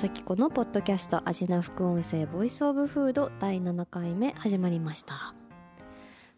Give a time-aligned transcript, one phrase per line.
[0.00, 5.34] 紗季子のポッドキャスト味な副音声 Voice of Food 第7回目始まりました。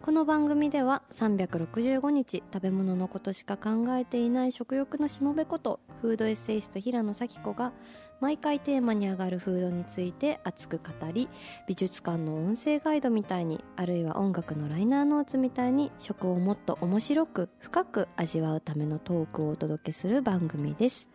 [0.02, 7.72] この番組では365日食べ物のことしか考えていない食欲のしもべことフードエッセイスト平野紗季子が
[8.20, 11.28] 毎回テーマに上がるフードについて熱く語り
[11.68, 21.08] 美術館の音声ガイドみたいにあるいは音楽のライナーノーツみたいに食をもっと面白く深く味わうためのトークをお届けする番組です。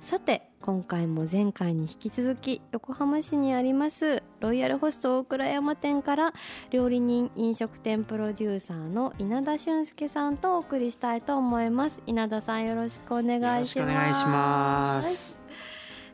[0.00, 6.32] さて今回も前回に引き続き横浜市にありますロイヤルホスト大倉山店から
[6.70, 12.00] 料理人飲食店プロデューサーの稲田俊介さんとお送りしたいと思います。
[12.06, 13.78] 稲田さんよろしくお願いします。
[13.78, 15.38] よろしくお願いします。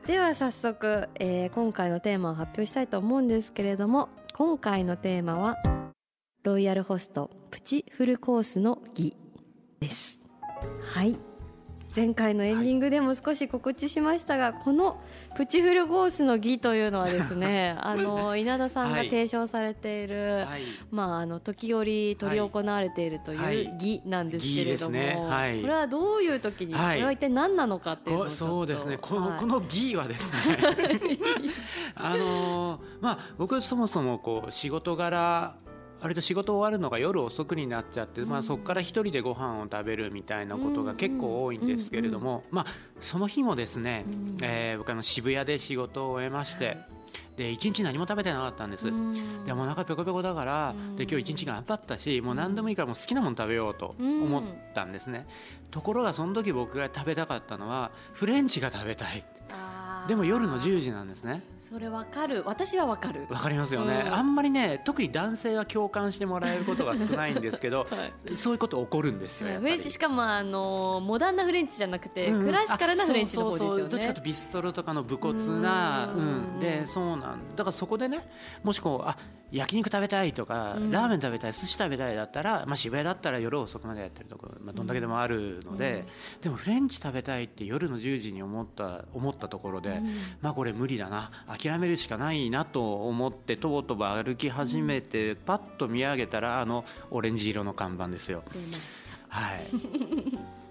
[0.06, 5.56] では早速、えー今回のテーマを発表したいと思うんですけれども今回のテーマは
[6.42, 9.16] ロイヤルホストプチフルコースの儀
[9.80, 10.18] です。
[10.80, 11.16] はい
[11.94, 15.00] 前回のエンディングでも少し告知しましたが、この
[15.36, 20.62] プチフルコースの儀というのはですね あの稲田さんがはい提唱されている、はい。
[20.90, 25.60] まあ、あの時折執り行われているとはいいう儀なんですけれども、はい。
[25.60, 26.96] これはどういう時に、はい。
[26.96, 28.98] これは一体何なのかっていうそうですね。
[29.00, 29.38] この,、はい。
[29.38, 30.38] この儀はですね。
[31.94, 35.54] あのーまあ僕そもそもこう仕事柄
[36.04, 42.66] 割と仕事終わるのが夜遅くになっちゃって、まあ、そこから一人でご飯を食べるみたいなことが結構多いんですけれども、まあ、
[43.00, 44.04] その日もですね、
[44.42, 46.76] えー僕あの渋谷で仕事を終えまして、
[47.38, 49.46] で一日何も食べてなかったんです、うん。
[49.46, 54.42] でもお腹ペコペコだから、で今日一日頑張ったしもう何でもいいからもう好きなもの食べようと思っ
[54.74, 55.26] たんですね、
[55.70, 59.24] ところがその時僕が食べたかったのはフレンチが食べたい
[60.06, 61.42] でも夜の10時なんですね。
[61.58, 62.42] それわかる。
[62.44, 63.26] 私はわかる。
[63.30, 64.14] わかりますよね、うん。
[64.14, 67.86] あんまりね特に男性は共感してもらえることが少ないんですけど、
[68.34, 73.74] そういうこと起こるんですよフレンチしかもあのモダンなフレンチじゃなくて、うんクラシカルなフレンチの方ですよね。
[73.74, 73.88] あそうそうそう。
[73.90, 76.56] どっちかとビストロとかの武骨なううん。
[76.56, 77.54] んでそうなん。
[77.56, 78.28] だからそこでね
[78.62, 79.16] もしこうあ
[79.50, 80.90] 焼肉食べたいとか、うん。
[80.90, 86.04] ラーメン食べたい寿司食べたいだったら、まあ、渋谷だったら夜遅くまでやってるところ、まあ、どんだけでもあるので、
[86.42, 89.93] でもフレンチ食べたいって夜の10時に思った思ったところで、
[90.40, 91.30] まあこれ無理だな。
[91.46, 98.42] 諦めるしかないなと思ってとぼとぼ歩き始めて、パッと見上げたらあのオレンジ色の看板ですよ。
[99.28, 99.60] はい、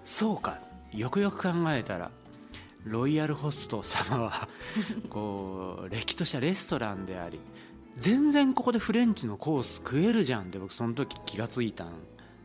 [0.06, 0.60] そうか。
[0.94, 2.12] よくよく考えたら
[2.86, 4.48] ロイヤルホスト様は
[5.10, 7.40] こうれっきとしたレストランであり
[7.98, 11.88] 全然ここでフレンチのコース食えるじゃんって僕その時気がついたん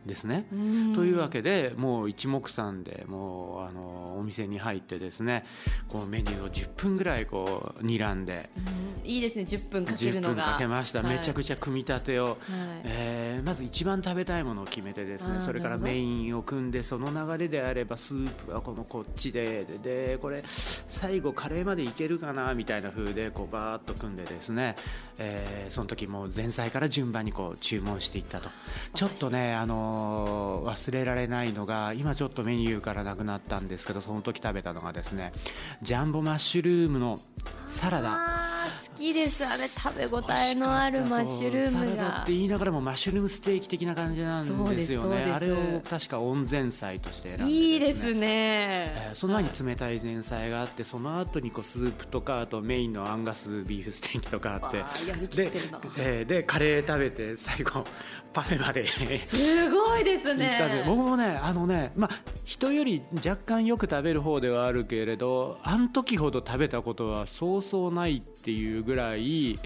[0.05, 0.47] ですね。
[0.51, 0.93] うん。
[0.95, 5.45] というわけでもう一目散でもうあのお店に入ってですね
[5.89, 9.09] こうメニューを10分ぐらいこう睨んでうん。
[9.09, 10.43] いいですね10分かける10のが。
[10.43, 12.37] 分かけました、めちゃくちちゃ組み立てを、はい。
[12.83, 20.43] えーまず一番食べたいものを決めてですねそれからメインを組んでその流れであればスープはこのこっちでででこれ
[20.87, 24.75] 最後カレーまでいけるかなみたいな風でこうバーッと組んでですね、
[25.17, 28.49] えーその時もう前菜から順番にこう注文していったと。
[28.93, 35.31] ちょっとね、あのー忘れられないのが今ちょっとメニューからなくなったんですけどその時食べたのがですね
[35.81, 37.19] ジャンボマッシュルームの
[37.67, 38.49] サラダ。
[38.69, 39.45] 好きです。
[39.45, 54.77] あれ食べ応えのあるマッシュルームそうサラダがって言いながらもマッシュルームステーキ的な感じなんでですすよねあれを確か温前菜として選んで、いいですえねーその前に冷たい前菜があってその後にこうスープとかあとメインのアンガスビーフステーキとかあって。
[55.35, 55.51] で,、
[55.97, 57.83] えーでカレー食べて最後
[58.33, 58.85] パフェまで。
[59.17, 60.83] すごいですね。
[60.85, 62.09] 僕もねあのねまあ
[62.45, 69.57] 人より若干よく食べる方ではあるけれどあの時ほど食べたことはそうそうないっていうぐらい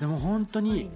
[0.00, 0.90] でも本当に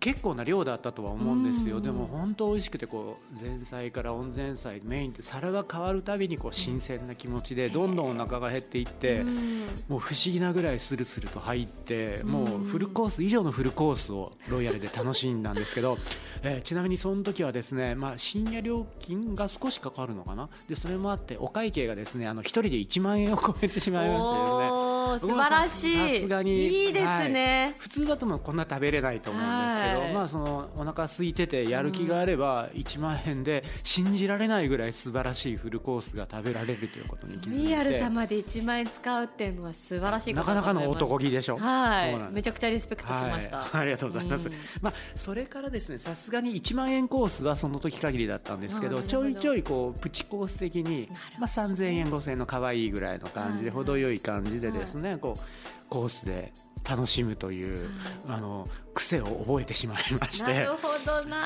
[0.00, 1.82] 結構な量だったとは思うんですよ、うん。
[1.82, 9.66] でも本当美味しくてこう前菜から温前菜メインって皿が変わるたびにこう新鮮な気持ちでどんどんお腹が減っていって、うん。
[9.88, 15.98] もう不思議なぐらいスルスルと入ってもうフルコース以上のフルコースをロイヤルで楽しんだんですけど、
[16.42, 20.48] えーちなみにその時はですね、まあ、深夜料金が少しかかるのかな？
[20.68, 24.89] でそれもあってお会計がですねあの1人で1万円を超えてしまいましてですね。
[25.18, 25.96] 素晴らしい。
[25.96, 27.64] さすがにいいですね。
[27.64, 27.78] はい。
[27.78, 30.12] 普通だともうこんな食べれないと思うんですけど、はい。
[30.12, 37.68] まあそのお腹空いててやる気があれば1万円で信じられないぐらい素晴らしいフルコースが食べられるということに気づいて。
[37.68, 41.56] リアル様で1万円使うっていうのは素晴らしいことだなかなかの男気でしょ？
[41.56, 42.32] はい。
[42.32, 44.54] めちゃくちゃリスペクトしました、はい、 ありがとうございます、うん。
[44.80, 51.08] まあ、それからですねさすがに1万円コースはその時限りだったんですけどちょいちょいこうプチコース的に、
[51.38, 53.78] まあ、3000円5000円の可愛いぐらいの感じではい。
[53.80, 55.40] 程よい感じでですね、こう
[55.88, 56.52] コースで
[56.88, 57.90] 楽しむという、
[58.26, 60.52] あの癖を覚えてしまいまして。
[60.52, 61.36] なるほどな、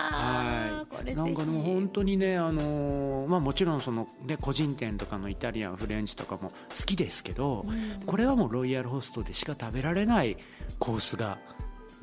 [0.90, 8.02] はい、なんかでも本当にね、あのーまあ、もちろんその、ね、個人店とかのイタリアンフレンチとかも好きですけど、うん。
[8.06, 10.36] これはもうロイヤルホストでしか食べられない
[10.78, 11.38] コースが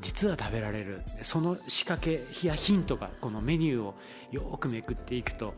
[0.00, 1.02] 実は食べられる。
[1.22, 3.94] その仕掛けやヒントがこのメニューを
[4.30, 5.54] よくめくっていくと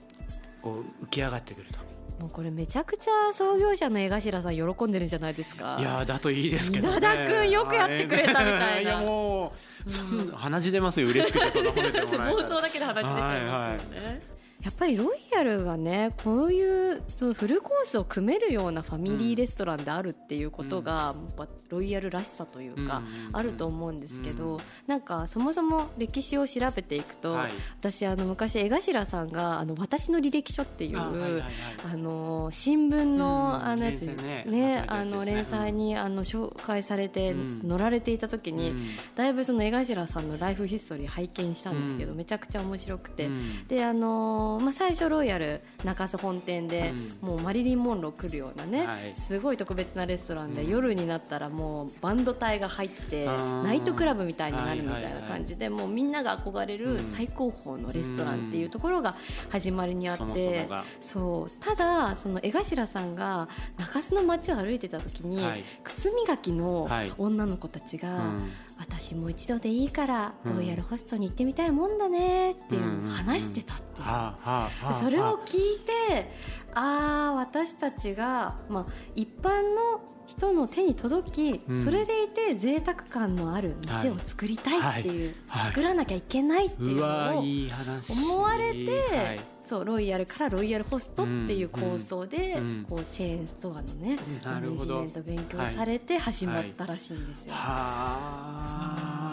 [0.63, 1.79] こう浮き上がってくると
[2.19, 5.77] もうこれめちゃくちゃ創業者の江頭さん喜んでるんじゃないですか。
[5.81, 6.99] いやーだといいですけどね。
[6.99, 8.91] 稲田君よくやってくれたみたいな。
[8.93, 8.95] い。
[8.95, 9.53] やも
[9.87, 11.09] う、そんな鼻血出ますよ。
[11.09, 12.31] 嬉しくてそんな褒めてもらえたら。
[12.33, 14.34] 妄想だけで話出ちゃいますよね、はいはい
[14.65, 24.59] やっぱりロイヤルがねこういうそのフルコースを組めるようなファミリーレストランであるっていうことが、やっぱロイヤルらしさというか、うんうんうんあると思うんですけど、うん。
[24.87, 27.53] なんかそもそも歴史を調べていくと、はい。
[27.81, 33.67] 私あの昔江頭さんがあの私の履歴書っていうあの新聞のうん。
[33.67, 34.45] あのやつね。
[34.47, 37.69] ねあの連載にあの紹介されてうん。
[37.69, 38.89] 載られていた時に、うん。
[39.17, 42.19] だいぶその江頭さんのライフヒストリー拝見したんですけど、うん。
[42.19, 43.67] めちゃくちゃ面白くて、うん。
[43.67, 46.91] であのーまあ、最初ロイヤル中洲本店で、
[47.23, 47.29] うん。
[47.29, 49.15] もうマリリン・モンロー来るようなね、はい。
[49.15, 50.71] すごい特別なレストランで、うん。
[50.71, 57.05] 夜になったらもうバンド隊が入ってナイトクラブみたいになるみたいな感じで、もうみんなが憧れるうん。
[57.05, 59.15] 最高峰のレストランっていうところが
[59.51, 60.69] 始まりにあって。
[61.01, 61.51] そう。
[61.65, 63.49] ただその江頭さんが
[63.79, 65.65] 中洲の街を歩いてた時に、はい。
[65.83, 67.13] 靴磨きのはい。
[67.19, 70.57] 女の子たちが、うん私も一度でいいからうん。
[70.57, 75.79] ロイヤルホストに行ってみたいもんだねっていうのを話してたっていう、それを聞い
[76.09, 76.31] て
[76.75, 81.85] ああ私たちが、まあ、一般の人の手に届き、うん。
[81.85, 85.35] それでいて贅沢感のある店を作りたいっていう、
[85.67, 92.85] 作らなきゃいけないっていうのを思われて、はいそうロイヤルからロイヤルホストっていう構想で、うんうん。
[92.85, 97.55] こうチェーンストアのねマネジメント勉強されて始まったらしいんですよ。
[97.55, 99.25] はあ。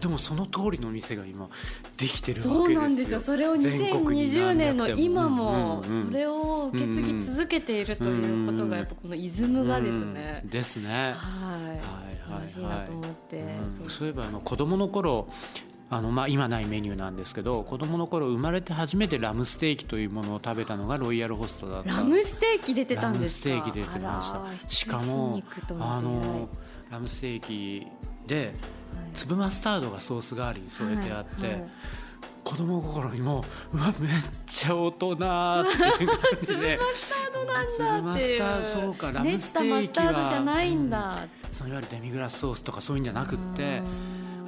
[0.00, 1.48] でもその通りの店が今
[1.96, 2.54] できてるわけですよ。
[2.54, 3.20] そうなんですよ。
[3.20, 10.40] それを全国に2020年の今もそれを受け継ぎ続けているということがやっぱこのイズムがですね。
[10.42, 11.14] うんですね。
[11.16, 12.48] はい。
[12.48, 12.80] 素晴らしい。
[12.80, 13.44] なと思って。
[13.88, 15.28] そういえばあの子供の頃
[15.92, 21.90] あのまあ今ないメニューなんですけど子供の頃生まれて初めてラムステーキというものを食べたのがロイヤルホストだった。
[21.90, 23.48] ラムステーキ出てたんですか？
[23.50, 24.70] ラムステーキ出てました。
[24.70, 25.42] しか羊も
[25.80, 26.48] あの
[26.90, 27.86] ラムステーキ
[28.26, 28.54] ではい。
[29.14, 31.70] 粒マスタードがソース代わりに添えてあって、はいはい
[32.42, 33.44] 子供心にも
[33.74, 34.12] うわめっ
[34.46, 38.38] ちゃ大人っていう感じでなんだっていう。
[38.38, 41.28] 粒マスタードそうかラムステーキ練ったマスタードじゃはないんだ。
[41.44, 41.54] うん。
[41.54, 43.82] そのいわゆるデミグラスソースとかそういうんじゃなくって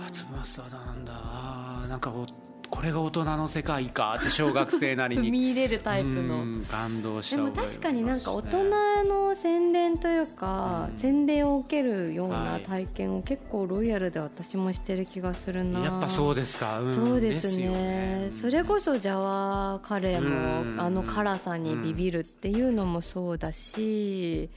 [0.02, 1.12] うんあ粒マスタードなんだ。
[1.14, 2.26] あーなんかお
[2.70, 7.82] これが大人の世界かって小学生なり踏にみ入れるタイプうのん感動したでも覚えがありますね。
[7.82, 10.99] 確かになんか大人の洗礼というか、うん。
[10.99, 15.81] 洗礼を受けるようはない体験を結構ロイヤルで私もしてる気がするな。
[15.81, 16.94] やっぱそうですか、ん。
[16.94, 18.28] そうですよね。
[18.30, 20.76] それこそジャワカレーうん。
[20.76, 24.49] もあの辛さにビビるっていうのもそうだし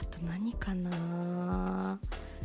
[0.00, 1.98] あと何かな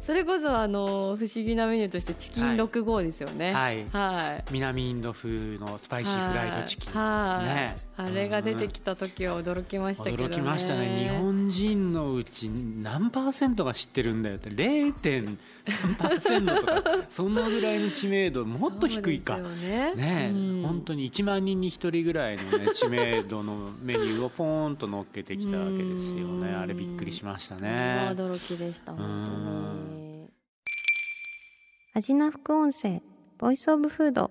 [0.06, 3.54] それこそあの不思議なメニューとしてチキン65ですよね。
[3.54, 3.88] はい。
[3.90, 4.44] はい。
[4.52, 10.36] 南インド風のスパイシーフライドチキンですね、あれが出てきた時は驚きましたけどね。
[10.36, 11.00] 驚きましたね。
[11.00, 14.52] 日本人のうち何パーセントが知ってるんだよって。
[14.52, 19.40] 0.3%とかそんなぐらいの知名度もっと低いか。
[19.40, 19.96] ね。
[19.96, 20.62] ねえ、うん。
[20.62, 26.50] 本当に1万人に1人ぐらいの、ね、 知名度のメニューをポーンと乗っけてきたわけですよね。
[26.50, 28.08] うんあれびっくりしましたね。
[28.12, 29.95] 驚きでした本当に
[31.98, 33.02] 味な副音声
[33.38, 34.30] ボイスオブフード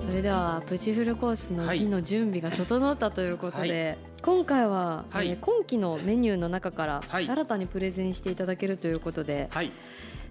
[0.00, 1.78] それではプチフルコースのはい。
[1.78, 5.28] 儀の準備が整ったということで、今回は、はい。
[5.28, 7.28] えー今期のメニューの中からはい。
[7.28, 9.70] 新たにプレゼンしていただけるということで、はい。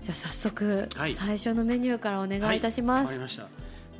[0.01, 1.13] じゃあ早速、はい。
[1.13, 3.47] 最初のメニューからお願いいたします、わかりました。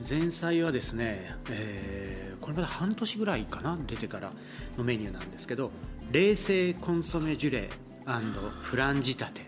[0.09, 4.31] 前菜はですね、えーこれまだ半年ぐらいかな出てから
[4.77, 5.71] のメニューなんですけど
[6.11, 7.69] 冷製コンソメジュレ
[8.61, 9.41] フランジタテ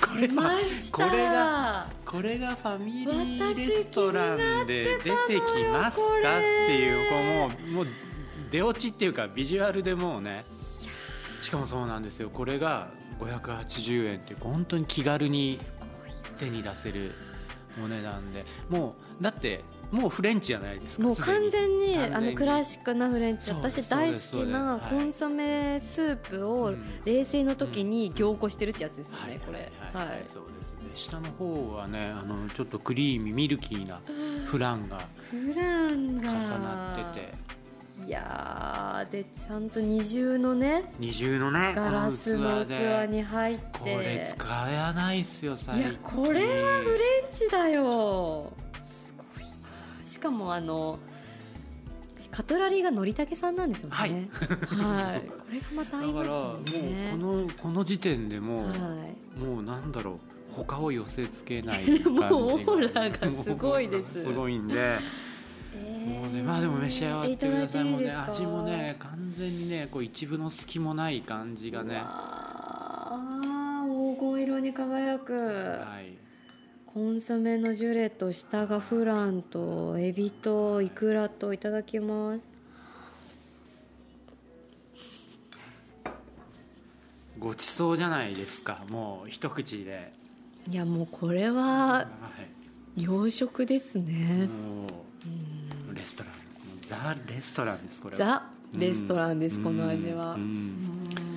[0.00, 0.42] というこ
[1.00, 7.86] れこれがこれがファミリーレストランで出てきますかっていうこうもうもう
[8.50, 10.44] 出落ちっていうかビジュアルでもうね。
[11.42, 12.28] しかもそうなんですよ。
[12.28, 12.88] これが
[13.20, 15.60] 580円っていう本当に気軽に
[16.38, 17.12] 手に出せる
[17.82, 18.44] お値段で。
[18.68, 26.84] もうだってもうフレンチじゃないですかもう完全にあのクラシックなフレンチ私大好きなコンソメスープをうん。
[27.04, 29.70] 冷製の時に凝固してるってやつですよねこれ。
[29.92, 30.24] はい、はい。
[30.32, 30.90] そうですね。
[30.94, 34.00] 下の方はねあのちょっとクリーミーミルキーな
[34.46, 35.00] フランが
[35.30, 37.46] フラン重がなってて。
[38.06, 45.84] いやーでちゃんと二重のね二重のねガラスの器に入っこれて使えないっすよ最近。
[45.84, 48.52] いやこれはフレンチだよ
[50.16, 50.98] しかもあの
[52.30, 53.94] カトラリーがのりたけさんなんですよね。
[53.94, 54.12] はい。
[54.12, 57.12] はい、これがまた合いだからますよね。
[57.12, 59.38] もうこのこの時点でもう、はい。
[59.38, 60.18] もうなんだろう。
[60.52, 64.22] 他を寄せつけないもうオーラがすごいです。
[64.22, 64.98] すごいんで、
[66.06, 67.84] もうねまあでも召し上がってください。
[67.84, 72.00] もうね味もね完全にねこう一部の隙もない感じがね。
[72.02, 75.34] あ黄金色に輝く。
[75.34, 76.15] はい
[76.96, 82.46] コンソメのジュレと下がフランとエビとイクラといただきます。
[87.38, 88.82] ごちそうじゃないですか。
[88.88, 90.10] もう一口で、
[90.70, 92.06] いやもうこれはは
[92.96, 94.86] い、洋食ですね、も
[95.84, 96.32] うんうレストラン。
[96.80, 98.16] ザ・レストランですこれは。
[98.16, 101.35] ザ・レストランです、うんこの味は、うんうん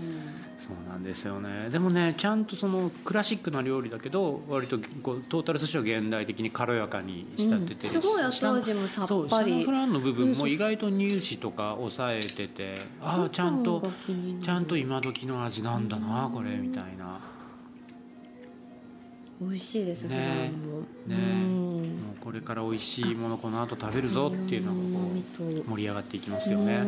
[0.70, 1.70] そうなんですよね。
[1.72, 8.02] でもねちゃんとそのクラシックな料理だけど割とこうトータルとしては現代的に軽やかに仕立ててうん。
[8.02, 9.64] すごい後味もさっぱり。
[9.64, 13.82] フランの部分も意外と乳脂とか抑えててああちゃんと
[14.44, 17.20] ちゃんと今時の味なんだなこれみたいな。
[19.42, 20.52] 美味しいですね。
[21.08, 21.16] ね。
[21.16, 21.80] うん。
[22.10, 24.80] もうこれから美味しいものこの後食べるぞっていうのが
[25.38, 26.84] こう盛り上がっていきますよね、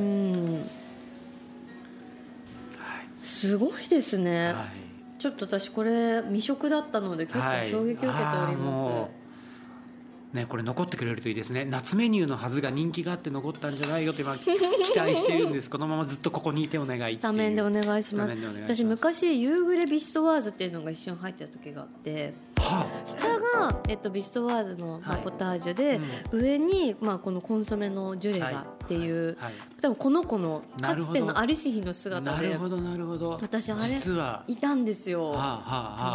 [3.22, 5.20] すごいですい、ね、はい。
[5.20, 9.22] ちょっと私これ未食だったので結構衝撃を受けております、
[10.36, 11.66] ねこれ残ってくれるといいですね。
[11.66, 14.48] 夏メニューのはずが人気があって残ったんじゃないよって今 期
[14.98, 15.70] 待してるんです。
[15.70, 18.42] このままずっとここにいてお願いスタメンでお願いします。
[18.63, 22.50] 私昔夕暮れビストワーズっていうのが一瞬入ってた時があっては
[23.06, 25.24] 下が、えっと、ビストワーズの、まあはい。
[25.24, 26.00] ポタージュで、
[26.32, 29.54] 上に、まあ、このコンソメのジュレがっていう、はい。
[29.82, 33.38] 多分この子のかつてのアリシヒの姿でなるほどなるほど。
[33.42, 34.44] 私あれ実は。
[34.48, 35.63] いたんですよ、は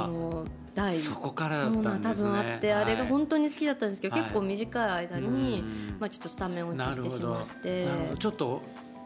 [0.04, 0.90] あの大。
[0.90, 2.00] あそこからだったですね。
[2.02, 4.22] 多分あって、あれがはい本当に好きだったんですけど、はい。
[4.22, 5.96] 結構短い間に、うん。
[5.98, 7.88] まあ、ちょっとスタメン落ちしてしまって。
[8.18, 8.62] ちょっと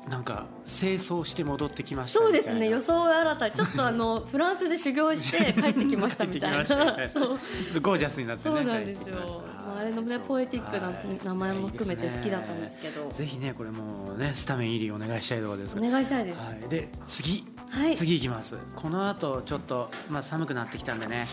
[0.09, 3.54] なんか清掃して戻ってきましたそうですね予想が新たに。
[3.54, 6.59] ちょっとあの フランスで修行して帰ってきましたみたいな。
[6.59, 7.38] ねそう。
[7.80, 9.16] ゴージャスになってねそうなんですよ。
[9.16, 13.11] まああれのねポエティックなはい名前も含めて好きだったんですけど。
[13.14, 16.38] ぜひねこれもうねスタメン入りお願いしたいところですお願いしたいです。
[16.38, 17.97] はい、で次、はい。
[17.97, 18.57] 次いきます。
[18.75, 21.26] この後ちょっと、まあ、寒くなってきたんでね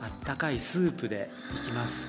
[0.00, 2.06] あったかいスープでいきます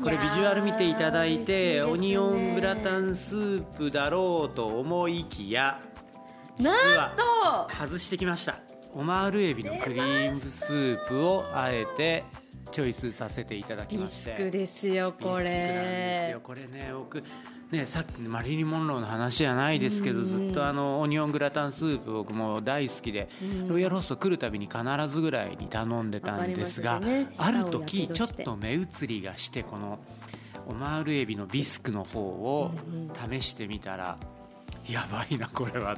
[0.00, 1.82] これビジュアル見ていただいてね。
[1.82, 5.80] オニオングラタンスープだろうと思いきや
[6.58, 7.68] なんと！
[7.74, 8.56] 外してきました。
[8.94, 12.24] オマールエビのクリームスープをあえて
[12.72, 14.36] チョイスさせていただきビまして。
[14.36, 15.52] スクですよこビスクなんです
[16.24, 16.40] れよ。
[16.40, 17.22] これね僕
[17.70, 20.26] ねさっきマリリン・モンローの話じゃないですけどうん。
[20.28, 23.68] ずっとあのオニオングラタンスープ僕も大好きでうん。
[23.68, 27.28] ロイヤルホスト来るたびに必ずぐらいに頼んでたんですがね。
[27.38, 29.98] ある時ちょっと目移りがしてこの
[30.66, 34.16] オマールエビのビスクの方をうん試してみたら
[34.88, 35.96] やばいなこれは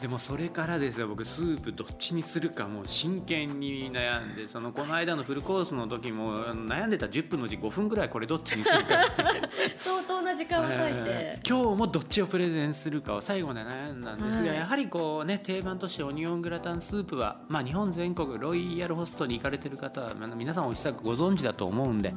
[0.00, 9.04] でもそれからですよ僕スープどっちにするかもう真剣に悩んでそのこの間のフルコースの時も悩んでた10分のうち5分ぐらいこれどっちにするか
[9.76, 10.82] 相当な時間を割いて。
[11.06, 14.58] えー今日もどっちをプレゼンするかを最後まで悩んだんですが、はい。
[14.58, 22.12] やはりこうね定番としてオニオングラタンスープは、まあ、日本全国ロイヤルホストに行かれてる方はまあ皆さんおそらくご存知だと思うんで、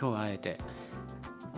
[0.00, 0.58] 今日はあえて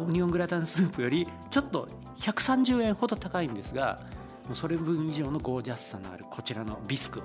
[0.01, 1.89] オニオングラタンスープよりちょっと
[2.19, 4.01] 130円ほど高いんですが
[4.55, 7.21] それ分以上のゴージャスさのあるこちらのビスク。
[7.21, 7.23] を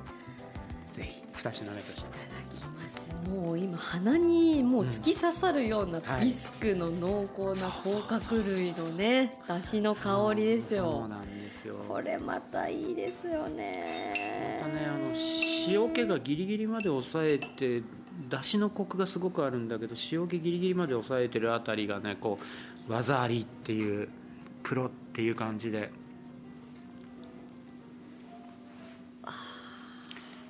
[0.94, 2.02] ぜひ2品目として。
[2.02, 2.04] い。
[2.04, 11.08] ただきますもう今鼻にもう突き刺さるようなはいビスクの濃厚な甲殻類のね出汁の香りですよ。
[11.08, 11.76] なんですよ。
[11.88, 14.14] これまたいいですよね。
[14.62, 15.14] またねあの
[15.68, 17.84] 塩気がギリギリまで抑えて
[18.30, 22.40] だしのコクがすごくあるんだけど塩気ギリギリまで抑えてるあたりがねこ
[22.88, 24.10] う技ありっていう
[24.64, 25.92] プロっていう感じで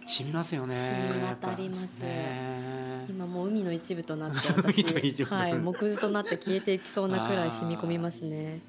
[0.07, 1.99] 染みますよね染み渡ります。
[1.99, 3.05] ね。
[3.09, 4.83] 今もう海の一部となって私
[5.23, 8.61] はい木図となって消えていきそうなくらい染み込みますね。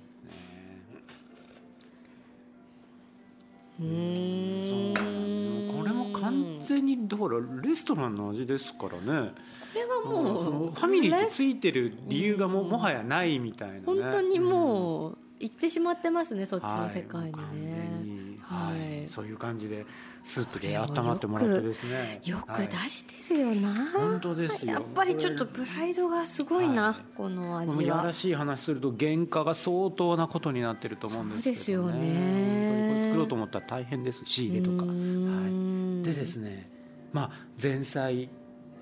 [3.80, 4.97] うーん。
[4.97, 5.76] そう。
[5.78, 9.30] これも完全にだからレストランの味ですからね。
[9.73, 13.83] これはもうファミリーってついてる理由がも,、もはやないみたいなね。
[13.85, 19.11] 本当にもうう行ってしまってますねそっちの世界にね、にはいはい。
[19.11, 19.85] そういう感じで
[20.25, 22.21] スープで温まってもらってですね。
[22.25, 22.67] よくはい。
[22.67, 24.73] 出してるよな、本当ですよ。
[24.73, 27.17] やっぱりちょっとプライドがすごいな、はい。
[27.17, 27.99] この味は。
[27.99, 32.88] やらしい話すると原価が相当なことになってると思うんですけですよね。
[32.90, 34.23] これ作ろうと思ったら大変です。
[34.25, 34.85] 仕入れとか。
[34.87, 36.71] はい、でですね。
[37.12, 38.31] まあ前菜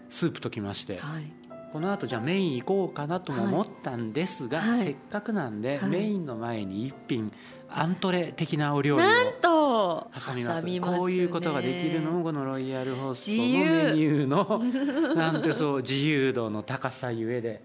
[0.09, 1.25] スープときまして、はい。
[1.73, 4.79] この後じゃあメイン行こうかなとも思ったんですが、はい。
[4.79, 5.91] せっかくなんで、はい。
[5.91, 7.33] メインの前に一品
[7.69, 9.07] アントレ的なお料理を。
[9.07, 14.61] なんと挟みます挟みこういうことができるのもこのロイヤルホストのメニューの
[15.15, 17.63] なんてそう自由度の高さゆえで。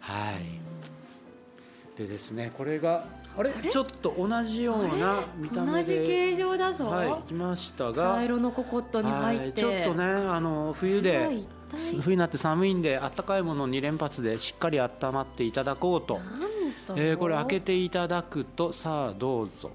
[0.00, 1.98] はい。
[1.98, 3.04] でですねこれが
[3.36, 3.50] あれ？
[3.50, 8.14] ちょっと同じような見た目同じで形状だぞ、はい来ましたが。
[8.16, 11.42] 茶色のココットに入って、はい、ちょっとねあの冬で
[11.76, 16.20] 冬になって寒いんであったかいもの2連発でしっかり温まっていただこうと、
[16.96, 19.70] えーこれ開けていただくとさあどうぞ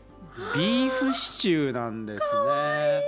[0.55, 3.01] ビーフシチューなんですね。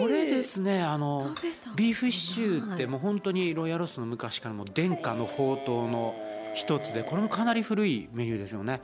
[0.00, 1.30] これですねあの
[1.76, 6.14] ビーフシチューってもう本当にロイヤルロスの昔からもう殿下の宝刀の
[6.54, 8.80] 一つでこれもかなり古いメニューですよね。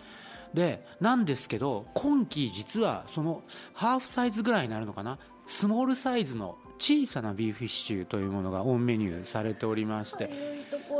[0.54, 5.18] でなんですけど今季実はそのハーフサイズぐらいになるのかな？
[5.46, 10.30] スモールサイズの小さなビーフシチューというものがオンメニューされておりまして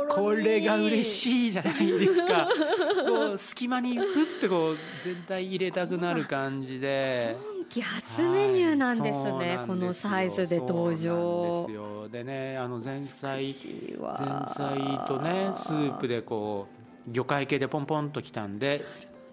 [0.09, 2.47] これが嬉しいじゃないですか。
[3.07, 7.35] こう隙間にふってこう全体入れたくなる感じで。
[7.39, 11.65] 今季初メニューなんですはいね、このサイズで登場。
[11.67, 12.09] ですよ。
[12.09, 13.53] でねあの前菜
[13.89, 14.53] 前わ。
[14.57, 16.67] 菜とねスープでこ
[17.07, 18.83] う魚介系でポンポンときたんで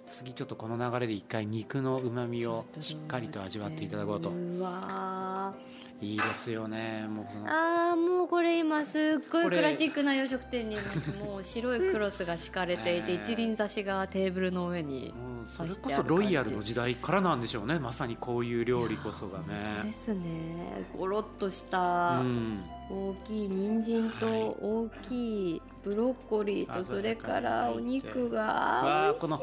[0.06, 4.30] 次ちょっとこの流れで一回肉のうまみをしっかりと味わっていただこうと。
[4.30, 5.52] うわ
[6.00, 10.76] いいですよねもうあーもうこれ今すっごいクラシックな洋食店に
[11.20, 13.22] もう白いクロスが敷かれていてえー。
[13.22, 15.12] 一輪挿しがテーブルの上に
[15.48, 20.84] それこそロイヤルの時代からなんでしょうねまさにこういう料理こそが本当でねすね。
[20.96, 22.64] ゴロッとしたうん。
[22.90, 29.40] 大きい人参と大きいブロッコリーとそれからお肉わがあこの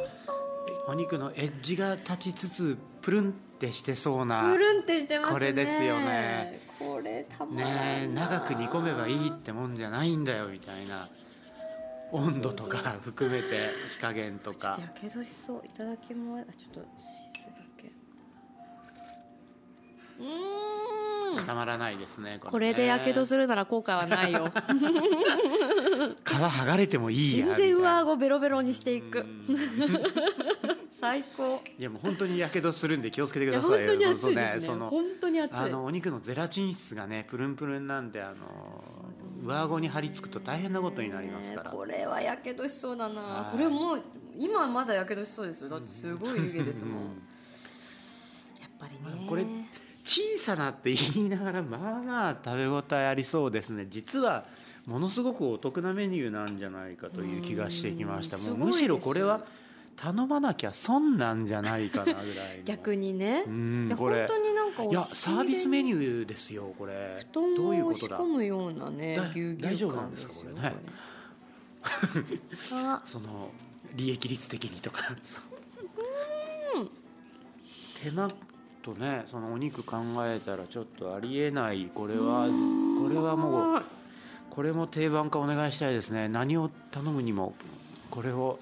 [0.88, 3.34] お肉のエッジが立ちつつプルン
[3.66, 5.34] ってしてそうなプルンってしてますね。
[5.34, 6.60] これですよね。
[6.78, 11.08] これたまねえ長く煮込めばいいってもんじゃないんだよみたいな。
[12.12, 14.78] 温度とか含めて火加減とか。
[14.80, 17.88] やけどしそういただきまちょっと汁だけ。
[20.20, 21.46] うーん。
[21.46, 24.52] たまらないですねこれでやけどるするなら後悔はないよ。
[26.24, 29.20] 皮剥がれてもいいや全然上顎ベロベロにしていく。
[29.20, 30.75] うん
[31.06, 31.62] 最高。
[31.78, 34.62] いやもう本当にやけどするんで気をつけてください本当に熱いですね。
[34.62, 35.58] その本当に熱い。
[35.58, 38.36] あのお肉のゼラチン質がねプルンプルンなんであの
[39.44, 41.72] 上顎に張り付くと大変なことになりますから。
[41.72, 43.22] ねこれはやけどしそうだな。
[43.22, 43.52] はい。
[43.52, 44.04] これもう
[44.38, 45.70] 今まだやけどしそうですよ。
[45.70, 46.98] だってすごい湯気ですもん。
[46.98, 47.04] うん。
[48.60, 49.28] やっぱりね。
[49.28, 49.46] これ
[50.04, 53.88] 小さなって言いながらまあまあ食べ応えありそうですね。
[53.90, 54.46] 実は
[54.86, 58.38] ものすごくお得なメニューなんじゃないかという気がしてきました。
[58.38, 59.46] もうむしろこれは
[59.96, 62.64] 頼まなきゃ損なんじゃないかなぐらいの。
[62.66, 63.44] 逆にね。
[63.48, 64.28] うんこれ。
[64.28, 67.26] 本当になんかいやサービスメニューですよこれ。
[67.32, 69.30] 布団どういうことだを仕込むようなねだ？
[69.30, 70.76] ぎゅうぎゅう大丈夫な感んですかよこれね。
[72.72, 73.02] あ。
[73.06, 73.52] その
[73.96, 75.04] 利益率的にとか。
[78.04, 78.30] 手間
[78.84, 81.90] とねそのお肉考えたらちょっとありえない。
[81.94, 82.48] これは
[83.02, 83.84] これはもう
[84.52, 86.28] これも定番化お願いしたいですね。
[86.28, 87.56] 何を頼むにも
[88.12, 88.60] これを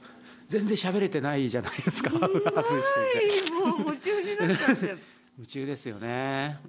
[0.53, 2.11] 全然喋れてないじゃないですか。
[2.11, 3.41] ハーフハーフし。
[3.41, 4.85] ててもう夢中になっちゃって
[5.35, 6.59] 夢中ですよね。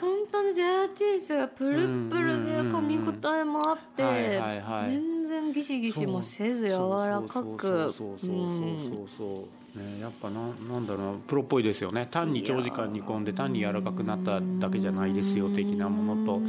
[0.00, 4.40] 本当にゼラチン質がプルップルで噛み応えもあって
[4.86, 7.92] 全然ギシギシもせず柔らかく。
[7.94, 10.40] そうそうそうそうねやっぱな
[10.72, 16.40] なんだろうなプロっぽいですよね単に長時間煮込んで単に柔らかくなっただけじゃないですよ的なものと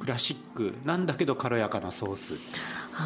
[0.00, 2.34] クラシックなんだけど軽やかなソース。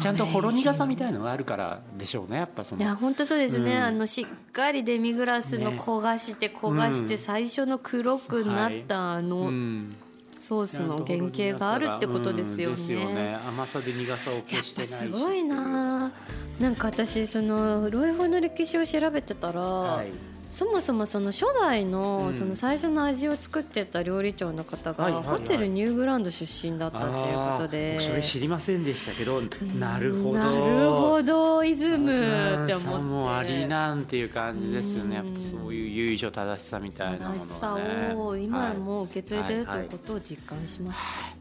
[0.01, 3.83] ちゃんとほろ苦さみたいのがあるからでしょうねやっぱそいやの本当そうですね、うん。
[3.83, 5.77] あのしっかりデミグラスのね。
[5.79, 7.17] 焦がして焦がしてうん。
[7.17, 9.95] 最初の黒くなったあうのん
[10.37, 12.87] ソースの原型があるってことですようん。
[12.87, 13.35] よねね。
[13.47, 16.11] 甘さで苦さを消してないすごいな。
[16.59, 20.11] なんか私そのロイホの歴史を調べてたら、はい
[20.47, 22.33] そもそもその初代うのん。
[22.33, 27.95] その最初の味を作ってた料理長の方がホテルニューグランド出身だったっていうことで。
[27.99, 29.41] 僕それ知りませんでしたけど
[29.79, 30.39] なるほど。
[30.39, 32.11] なるほどイズム。
[32.11, 33.03] ってさ思って。
[33.05, 35.15] もありなんていう感じですよね。
[35.15, 37.75] やっうんぱそういう由緒正しさみたいなもの正しさ
[38.15, 41.34] を今もはい受け継いでるとはいうことを実感します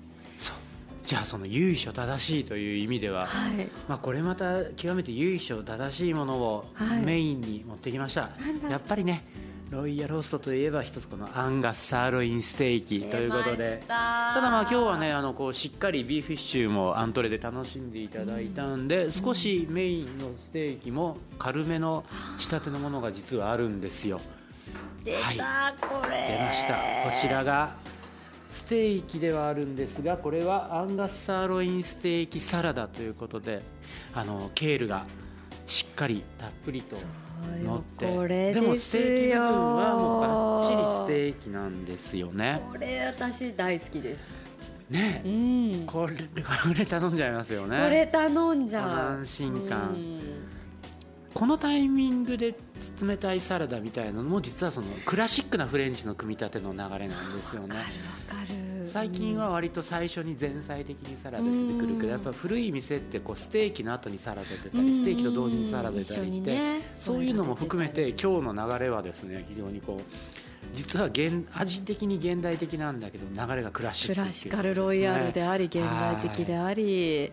[1.15, 3.71] じゃあその由緒正しいという意味では、はい。
[3.87, 7.03] まあ、これまた極めて由緒正しいものをはい。
[7.03, 8.69] メインに持ってきました、なんだ。
[8.69, 9.25] やっぱりね
[9.71, 14.33] ロイヤルホストといえば一つこのアンガスサーロインステーキということ出でた。
[14.35, 22.05] ただまあ今日はねあのこうしっかりビーフシチューもアントレで楽しんでいただいたんで、少しメインのステーキも軽めの
[22.39, 24.21] 仕立てのものが実はあるんですよ。
[25.05, 26.39] 出たこれ。
[26.39, 26.75] 出ました。
[26.75, 26.81] こ
[27.21, 27.77] ちらが
[28.55, 33.63] ステーキではあるんですがこれはアンガスサーロインステーキサラダということで
[34.15, 35.07] あのケールが
[35.67, 36.95] しっかりたっぷりと
[37.65, 40.29] 乗ってこれでもステーキ部分はもうバ
[40.71, 42.63] ッチリステーキなんですよね。
[42.71, 44.39] これ私大好きです。
[44.89, 45.29] ねう
[45.83, 45.87] ん。
[45.87, 47.83] これこれ頼んじゃいますよね。
[47.83, 48.91] これ頼んじゃう。
[49.19, 49.89] 安心感。
[49.89, 50.44] うん
[51.35, 52.55] このタイミングで
[53.03, 57.77] 冷たいサラダみたいなのも実はそのクラシックなフレンチの組み立ての流れなんですよね。
[57.77, 61.99] わかる最近は割と最初に前菜的にサラダ出てくるけうん。
[62.03, 66.61] どやっぱ古い店ってこうステーキの後にサラダ出たりステーキと同時にサラダ出たりって
[66.95, 70.03] そういうのも含めて今日の流れはですね非常にこう
[70.75, 77.25] 実は現味的に現代的なんだけど流れがクラシッククラシカルロイヤルであり現代的であり。
[77.27, 77.31] い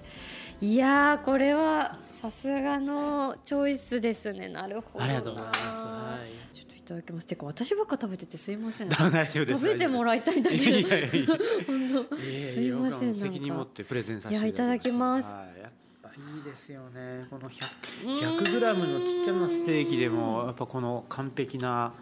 [0.61, 4.47] やーこれはさすがのチョイスですね。
[4.47, 5.05] なるほどな。
[5.05, 5.65] ありがとうございます。
[5.67, 6.19] は
[6.53, 6.55] い。
[6.55, 7.35] ちょっといただきますて。
[7.35, 8.89] か私ばっか食べててすいません。
[8.89, 11.27] 大丈夫です食べてもらいたいんだけどいやいやいや。
[11.65, 15.25] 本当すいません責任持ってプレゼンさせていやいただきます。
[15.27, 15.61] はい。
[15.61, 15.71] やっ
[16.03, 17.25] ぱいいですよね。
[17.31, 21.93] この 100, 100グラムのちっちゃなステーキでもやっぱこの完璧な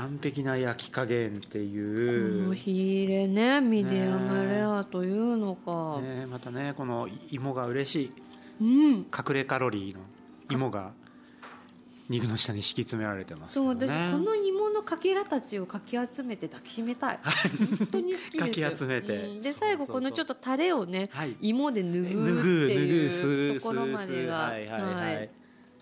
[0.00, 2.70] 完璧な焼き加減っていこのう、火
[3.04, 8.12] 入れねミディアムレアというのか、ね、またねこの芋が嬉しい。
[8.62, 8.94] うん。
[9.00, 10.00] 隠れカロリーの
[10.48, 10.92] 芋が
[12.08, 17.18] 肉の下に敷き詰められてますそう私この芋のかけらたちをかき集めて抱きしめたい。
[17.78, 18.38] 本当に好きです。
[18.38, 19.16] かき集めて。
[19.16, 19.42] うん。
[19.42, 21.36] で最後このちょっとタレをねはい。
[21.42, 24.38] 芋で拭ぬぐうっていうすところまでが。
[24.38, 25.30] はいはいはい、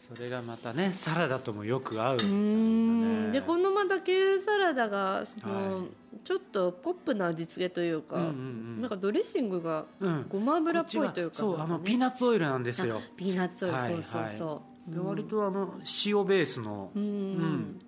[0.08, 2.16] それがまたねサラダともよく合う。
[2.16, 5.86] ねでこのまたケールサラダがその、はい。
[6.24, 8.80] ちょっとポップな味付けというか、うんうんうん。
[8.80, 10.26] なんかドレッシングがうん。
[10.30, 11.36] ごま油っぽいというか。
[11.36, 12.96] こっちはそうあのピーナッツオイルなんですよ。
[12.96, 15.74] あピーナッツオイル、はいそうそうそう、で割とあの
[16.06, 17.80] 塩ベースの、うん、うん。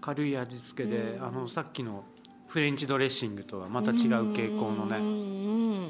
[0.00, 1.24] 軽い味付けで、うん。
[1.24, 2.04] あのさっきの
[2.46, 3.96] フレンチドレッシングとはまた違う
[4.32, 5.04] 傾向のね、うん。
[5.04, 5.10] うん。
[5.10, 5.12] う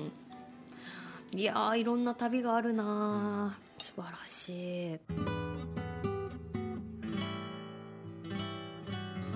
[0.07, 0.13] ん
[1.37, 6.15] いやーいろんな旅があるなー素晴らしい。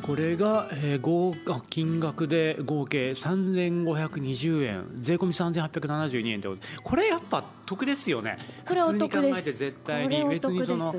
[0.08, 4.88] これが、えー合あ金額で合計3520円。
[5.02, 6.48] 税込み3872円で
[6.82, 8.38] これやっぱ得ですよね。
[8.66, 9.10] これお得です。
[9.10, 10.24] 普通に考えて絶対に。
[10.24, 10.94] 別にその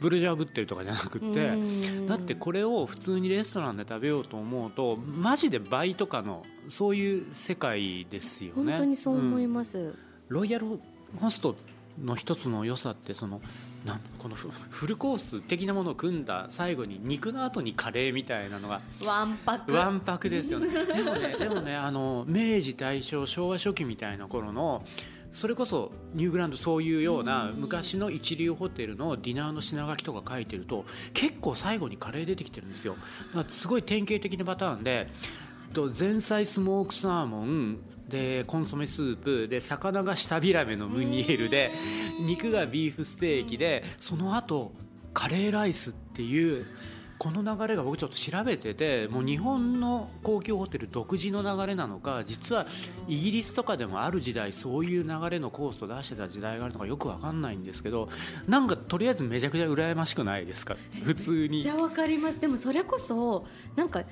[0.00, 1.26] ブルジャーぶってるとかじゃなくって。
[1.26, 2.06] うん。
[2.06, 8.72] だってこれを普通にレストランで食べようと思うとマジで倍とかのそういう世界ですよね。
[8.72, 9.98] 本当にそう思いす、ます、うん。
[10.28, 10.80] ロイヤル
[11.20, 11.54] ホスト
[12.02, 13.40] の一つの良さってその
[13.84, 20.68] なんこのフフルコース的なものを組んだ最後に肉の後にカレーみたいなのがワンパクわんぱくですよね。
[20.68, 24.84] でもね でもねあの明治大正昭和初期みたいな頃の
[25.32, 32.96] それこそニューグランドそういうような昔の一流ホテルのディナーの品書きとか書いてると結構最後にカレー出てきてるんですよ。
[33.50, 35.08] すごい典型的なパターンで
[35.74, 41.72] と前菜スモークサーモンでコンソメスープで魚が舌平めのムニエルで
[42.20, 44.72] 肉がビーフステーキでその後
[45.12, 46.64] カレーライスっていう
[47.16, 52.66] この流れが僕ちょっと調べててもう日本の高級ホテル独自の流れなのか実は
[53.06, 58.08] イギリスとかでもある時代そういう流れのコースを出してた時代があるのかよくわかんないんですけど
[58.48, 60.76] なんかとりあえずめちゃくちゃ羨ましくないですか？
[61.04, 61.62] 普通に。
[61.62, 62.40] じゃあわかります。
[62.40, 64.02] でもそれこそなんか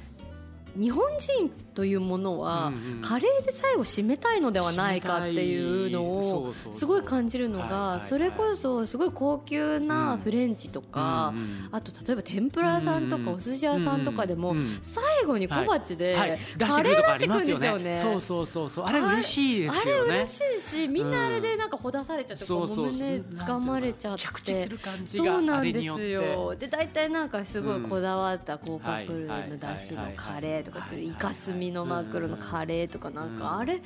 [0.76, 11.32] 日本人というものは、カレーで最後締めたいのではないかっていうのをすごい感じるのがそれこそすごい高級なフレンチとか、
[11.70, 17.84] あと例えば天ぷら屋さんとかお寿司屋さんとかでも最後に小鉢でカレー出してくるんりますよですよね。
[17.90, 18.84] ねそうそうそうそう。
[18.84, 22.84] あれ嬉しいですあれ嬉しいしみんなあれでなんかほだされちゃってこうそうそう。
[22.86, 24.68] そう胸掴まれちゃって。
[25.04, 26.54] そがうなんですよ。
[26.56, 30.14] で大体なんかすごいこだわった高カップルはいのだしのはい。
[30.16, 33.38] カレーとかってはいイカスミのマックルのカレーとかなんうん。
[33.38, 33.82] かあれ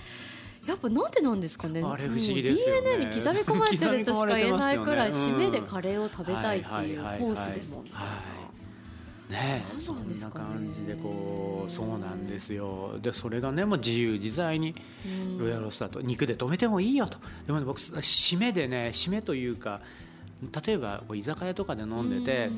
[0.67, 1.83] やっぱなんでなんですかね。
[1.83, 2.97] あれ不思議ですよね。
[2.97, 8.01] DNA に刻み込まれてるとしか言えないくらい締めでカレーを食べたいっていうコースでもみたい。
[8.01, 8.13] なは
[8.43, 8.47] い
[9.29, 12.99] ねそんな感じでこうそうなんですよ。
[13.01, 14.75] でそれがねもう自由自在に
[15.39, 17.19] ロイヤルホストだと肉で止めてもいいよと。
[17.47, 19.81] でも、ね、僕締めでね締めというか
[20.67, 22.51] 例えば居酒屋とかで飲んでて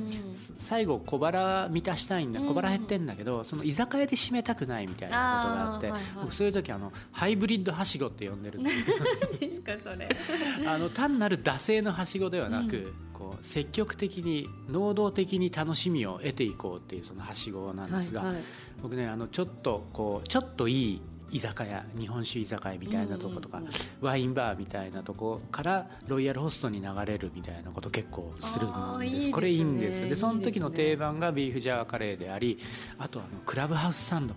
[0.58, 8.84] 最後小腹満たしたいんだ小腹減ってんだけどその居酒屋で締めたくないみたいなことがあって僕そういう時あのハイブリッドはしごって呼んでるんです
[9.62, 10.08] かそれ。
[10.66, 18.34] あの単なる惰性のはしごではなく、こう積極的に能動的に楽しみを得ていこうっていうそのはしごなんですが、
[18.82, 23.62] 僕ねあのちょっとこうちょっといい居酒屋日本酒居酒屋みたいなとことか、
[24.00, 29.30] ワインバーみたいなとこからロイヤルホストに流れるみたいなこと結構するんです。
[29.30, 32.58] これいいんですでその時の定番がビーフジャーカレーであり
[32.98, 34.34] あとあのクラブハウスサンド。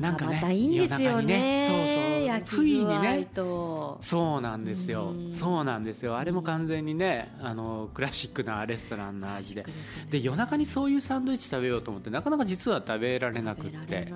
[0.00, 1.66] なんかねいいんですよね。
[1.68, 5.14] そうそう不意にねそうなんですよ。
[5.32, 6.16] そうなんですよ。
[6.16, 9.64] あれも完全にねあのクラシックなレストランの味で。
[10.10, 14.12] で夜中にそういうサンドイッチ食べようと思ってなかなか実は食べられなくって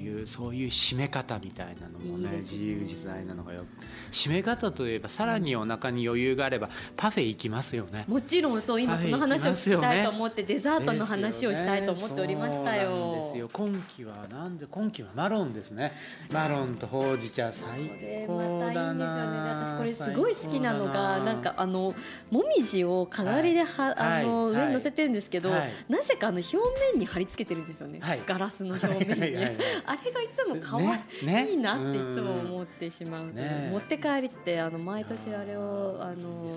[0.00, 3.64] いうそういう締め方みたいなのもね、ね、自由自在なのがよ
[4.10, 8.04] 締め方といえばさらにお腹に余裕があればパフェ行きますよね。
[8.08, 13.24] もちろんそう今その話を聞きたいと思って、ね、デザートの話をしたいと思っておりましたよ。
[13.26, 13.48] ですよ。
[13.52, 15.92] 今期はなんで今期はマロンですね。
[16.32, 17.68] マロンとほうじ茶最
[18.26, 21.94] 高だな私これすごい好きなのがなんかあの
[22.30, 26.56] もみじを飾りでは、はい、あの、はい、上に乗せてるんですけど、はい、なぜかあの表
[26.92, 29.36] 面に貼り付けてるんですよね、ガラスの表面に
[29.90, 36.56] あれがいつも可愛い、ね、いいなっていつも思ってしまう、ね、持って帰りってあの毎年あれをあの、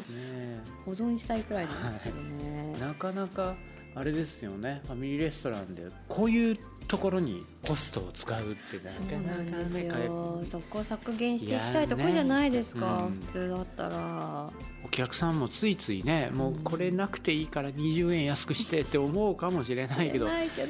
[0.85, 3.55] 保存したいくらいなんですけどね、なかなか
[3.95, 4.81] あれですよね。
[4.85, 14.49] ファミリーレストランでこういうところにコストを使うってなかなかねそこ削減していきたいところじゃないですか、ねうん、普通だったら。
[14.85, 20.27] お客さんもついついねもうこれなくていいから20円安くしてって思うかもしれないけど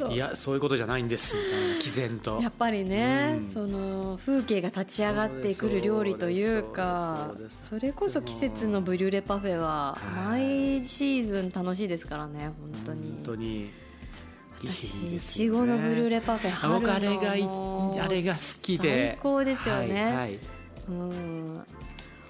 [0.09, 2.39] いやそういうことじゃないんですみたいな毅然と。
[2.41, 13.01] やっぱりね、うん、その風景が立ち上がってくる料理というかそれこそ季節のブリュレパフェは毎シーズン楽しいですからね本当に。
[13.09, 13.71] 本当に
[14.65, 20.39] 私いちごのブルーレパフェ春のあれがあれが好きで最高ですよね、はいはい、
[20.89, 21.63] うん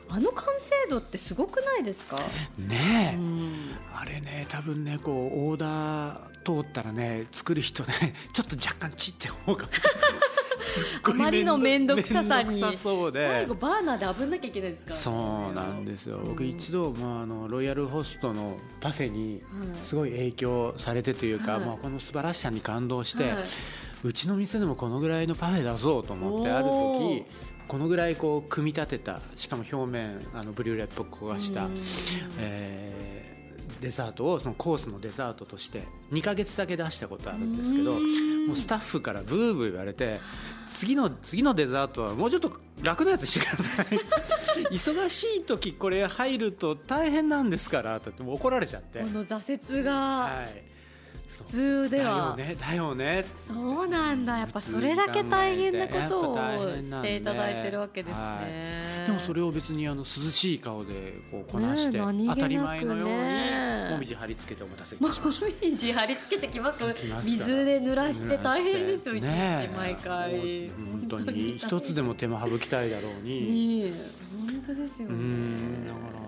[0.09, 2.17] あの完成度ってすごくないですか？
[2.59, 10.11] ねえ、うん、あれね多分ねこうオーダー通ったらね作る人ね ちょっと若干ちって思うかもしれない
[11.03, 12.59] あまりの面倒くささに。
[12.59, 13.11] 最後
[13.55, 19.41] バーナーで炙んなきゃいけないですかそうなんですよ、僕一度、まあ、あのロイヤルホストのパフェに
[19.81, 23.43] すごい影響されてというか、はい、まあ、この素晴らしさに感動して、はい、
[24.03, 27.25] うちの店でもこのぐらいのパフェ出そうと思ってある時
[27.67, 31.67] このぐらいこう組み立てたしかも表面あのブリュレっぽく焦がした、
[32.39, 33.32] えー
[33.83, 40.21] デザートをそのコースのデザートとして2か月だけ出したことあるんですけどもうスタッフからブーブー言われて
[40.69, 43.85] 次の次のデザートはもうちょっと楽なやつしてください。
[44.73, 48.99] 忙しい時これ入ると大変なんですからって怒られちゃって。
[48.99, 50.73] この挫折が、はい。
[51.33, 52.35] 普通では。
[52.37, 53.25] だよねだよね。
[53.47, 54.37] そうなんだ。
[54.37, 60.93] やっぱそれだけ大変なことをしていただいてるわけですね、はい、でもそれを別にあの涼しい顔で
[61.31, 63.15] こうこなして、ね、当たり前のように
[63.91, 65.09] もみじ貼り付けてお待たせ も
[65.61, 66.85] みじ貼り付けてきますか？
[67.23, 70.69] 水で濡らして大変ですよ一日毎回。
[70.69, 71.57] 本当に。
[71.57, 73.93] 一つでも手間省きたいだろうに。
[74.45, 75.87] 本当ですよね。
[75.87, 76.23] だから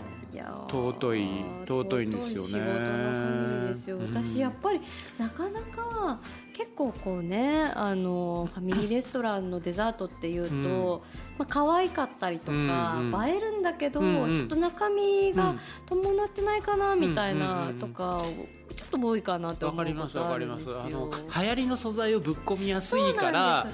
[0.70, 2.48] 尊い尊いんですよね。
[2.48, 4.00] 仕事のですよ。
[4.00, 4.82] 私やっぱり
[5.18, 6.20] なかなか
[6.54, 11.02] 結構こうねあのファミリーレストランのデザートっていうと、うん、
[11.38, 18.24] まあ可愛かったりとか、うんうん、映えるんだけど、うんうん、ちょっと中身が伴ってないかなみたいなとか
[18.76, 20.82] ちょっと多いかなって思うことあるんですよ。
[20.86, 23.66] あの流行りの素材をぶっ込みやすいから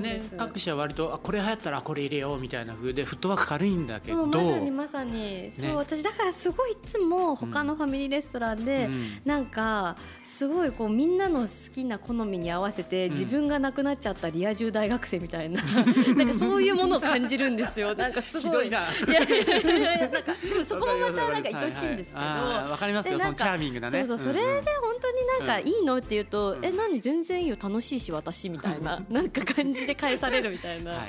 [0.00, 4.26] ね各社割とあこれ流行ったらこれ入れようみたいな風でフットワーク軽いんだけど。
[4.26, 15.62] まさにまさに、ね、そう私だからすごいいつも他のファミリーレストランで、うん、なんかすごいこうみんなの好きな好みに合わせて、自分が亡くなっちゃったリア充大学生みたいな。
[16.16, 17.94] なんかそういうものを感じるんですよ。
[17.96, 18.68] なんかすごい。
[18.68, 22.20] いやいやいやなんかでもそこもまたなんか愛しいんですけど。
[22.20, 23.18] わ、かりますよ。
[23.18, 24.04] そのチャーミングなね。
[24.06, 25.10] そうそうそれで本当
[25.42, 30.90] になんかいいのって言うと、うん、え何全然いいよ楽しいし私みたいな なんか感じで返されるみたいな。
[30.90, 31.06] はいは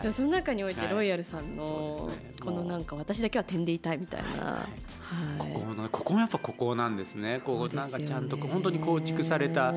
[0.00, 5.38] い、はい、その中においてロイヤルさんの、このなんか私だけは点でいたいみたいな、はい。
[5.38, 7.40] ここのここもやっぱここなんですね。
[7.44, 9.72] こうなんかちゃんと本当に構築された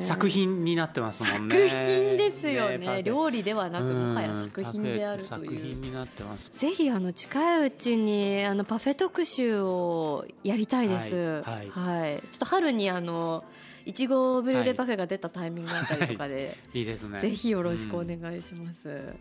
[0.00, 1.68] 作品になってますもんね。
[1.68, 3.02] 作品ですよね。
[3.02, 6.50] 料理ではなくうんもはや作品であるという品になってます。
[6.52, 11.42] ぜひあの近いうちにあのパフェ特集をやりたいです。
[11.42, 12.20] はいはい。
[12.22, 13.44] ちょっと春にあの
[13.86, 16.82] いちごブリュレパフェが出たタイミングあたりとかで、い。
[16.82, 17.20] いですね。
[17.20, 19.14] ぜひよろしくお願いします。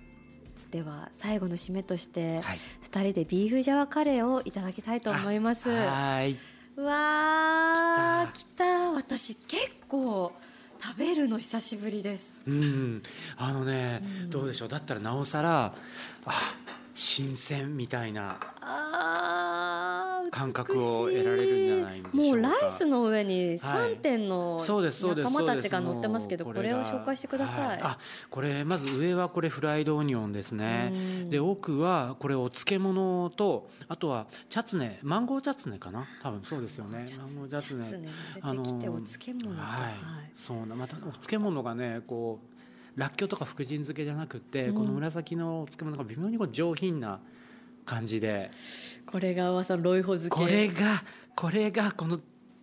[0.72, 2.60] では最後の締めとしてはい。
[2.82, 5.70] 二人でビーフジャワカレーをいただきたいと思います。
[5.70, 6.38] はい。
[6.76, 8.66] うわー来た。
[8.92, 10.32] 私結構
[10.86, 12.34] 食べるの久しぶりです。
[12.46, 13.02] うん
[13.38, 14.30] あのね、うん。
[14.30, 14.68] どうでしょう。
[14.68, 15.74] だったらなおさら
[16.26, 16.56] あ
[16.94, 18.38] 新鮮みたいな
[20.32, 22.18] 感覚を得られるんじゃないでしょうか。
[22.18, 23.58] もうライスの上にはい。
[23.58, 27.98] 3点の仲間たちが乗ってますけどこれを紹介してください、はあ
[28.30, 30.92] これまず上はこれフライドオニオンですね。
[30.94, 31.30] うん。
[31.30, 36.06] で奥はこれお漬物とあとはチャツネマンゴーチャツネかな？
[36.22, 37.06] 多分そうですよね。
[37.18, 37.84] マンゴーチャツネ。
[37.86, 38.10] チャツネ
[38.54, 39.82] 乗せてきてお漬物と、はい。
[39.82, 39.94] はい。
[40.36, 42.53] そうなまたお漬物がねこう
[42.96, 44.76] らっきょうとか福神漬けじゃなくて、うん。
[44.76, 47.20] この紫のお漬物が微妙にこう上品な
[47.86, 48.52] 感じで。
[49.06, 50.46] これが噂のロイホ漬け。
[50.46, 51.04] これが
[51.36, 52.20] これがこの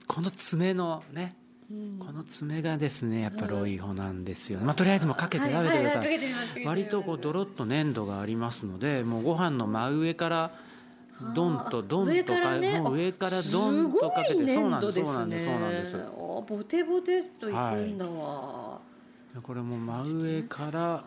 [0.06, 1.36] この爪のね
[1.70, 1.98] うん。
[1.98, 10.52] この爪がですねやっぱロイホなんですよね、まあ、とりあえずもうかけて食べてください,、割とこうドロッと粘度がありますのでもうご飯の真上から
[11.34, 15.96] ドンとドン上とかもう上からドンとかけてすそうなんですそうなんですそうなんです。
[15.96, 18.89] あボテボテっといくんだわ、で
[19.42, 21.02] これも真上からは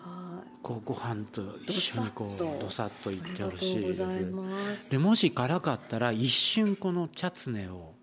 [0.46, 4.90] いこうご飯と一緒にこうどさっといってほしいです。
[4.90, 7.94] でもし辛かったら一瞬このチャツネを。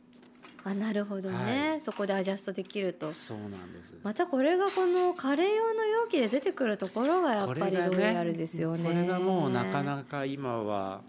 [0.63, 1.81] あなるほどね、はい。
[1.81, 3.13] そこでアジャストできると。
[3.13, 3.95] そうなんです。
[4.03, 8.85] またこれがこのカレー用の容器で出てくるところがやっぱりロイヤルですよね。
[8.85, 11.01] これがもうなかなか今は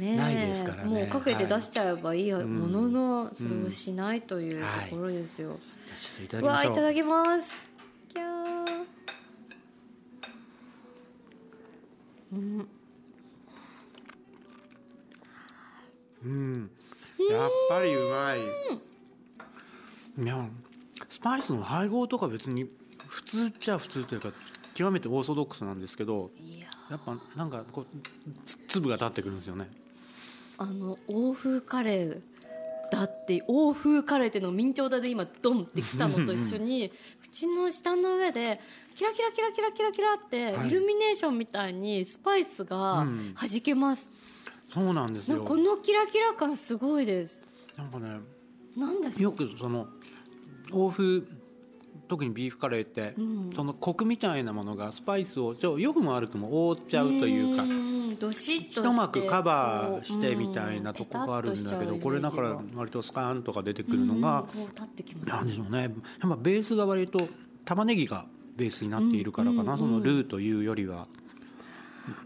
[0.00, 0.88] ないですからね。
[0.88, 3.34] もうかけて出しちゃえばいいものの、うん。
[3.34, 6.72] それをしないというところですよ、じゃあちょっといただきましょう。
[6.72, 7.67] うわいただきます
[8.18, 8.86] キャー。
[12.32, 12.68] うん。
[16.24, 16.70] うん。
[17.30, 18.38] やっぱりうまい。
[20.24, 20.48] いや
[21.08, 22.68] スパイスの配合とか別に
[23.06, 24.32] 普通っちゃ普通というか
[24.74, 27.86] 極めてオーソドックスなんですけどいややっぱなんかこう
[28.44, 29.70] つ粒が立ってくるんですよね。
[30.56, 32.20] あの欧風カレー
[32.90, 36.90] だって欧風カレーっていうのを明朝体で今ドンってきたのと一緒に
[37.22, 38.60] 口の下の上で
[38.94, 40.68] キラキラキラキラキラキラってはい。
[40.68, 43.34] イルミネーションみたいにスパイスがうん。
[43.34, 44.10] 弾けます、
[44.72, 45.42] そうなんですよ。
[45.44, 47.42] このキラキラ感すごいです。
[47.76, 48.20] なんかね
[48.76, 49.22] なんですか？
[49.24, 49.88] よくその
[50.72, 51.22] 欧風
[52.08, 53.50] 特にビーフカレーって、うん。
[53.54, 57.68] そのコクみたいなものがスパイスをちょ良くも悪くも覆っちゃうというかん
[58.16, 64.44] どしっと一幕カバーしてみたいなとこがあるんだけどうんこれだから割とスカーンとか出てくるのが
[65.40, 65.82] うんでしょうね。
[65.82, 65.90] やっ
[66.30, 67.28] ぱベースが割と
[67.64, 71.06] 玉ねぎがベースになっているからかな、うんそのルーというよりは、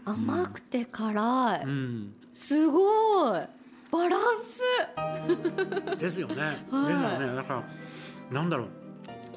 [0.05, 3.47] 甘くて辛い、うん、すごい。
[3.91, 4.21] バラン
[5.85, 5.95] ス。
[5.99, 7.27] ですよね、はい。
[7.27, 7.35] ね。
[7.35, 7.63] だから
[8.31, 8.67] なんだろう。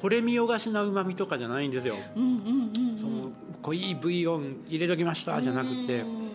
[0.01, 2.97] これ見よがしなうまみとかじゃないんですよ、うんうんうんうん。
[2.97, 3.31] その
[3.61, 6.26] 濃いブイヨン入れときましたじゃなくて、うん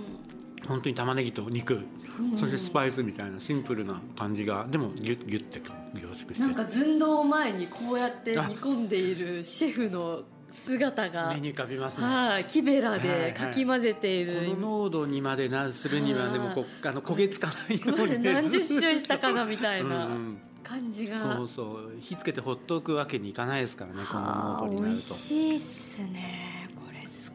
[0.66, 1.80] 本当に玉ねぎと肉、
[2.20, 2.38] うん。
[2.38, 5.60] そしてスパイスみたいなシンプルな感じがでもギュッギュッて
[5.94, 6.40] 凝縮して。
[6.40, 13.08] なんか寸胴前にこうやって煮込んでいるシェフの姿が目に浮かびますね、はい木べらはいはい。
[13.08, 16.32] でかき混ぜている、この濃度にまでなするにははい。
[16.34, 18.22] でもこうあの焦げつかないように。
[18.22, 20.38] ね 何十周したかなみたいうんうなん。
[20.62, 21.96] 感じが、そうそう。
[22.00, 25.14] 火つけてほっとくわけにいかないですからねこのはあ美濃度になると。
[25.14, 26.61] 味しいっすね